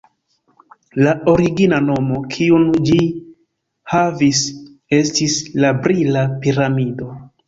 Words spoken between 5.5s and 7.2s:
«La brila piramido».